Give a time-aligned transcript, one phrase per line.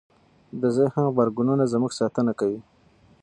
[0.61, 2.59] د ذهن غبرګونونه زموږ ساتنه کوي.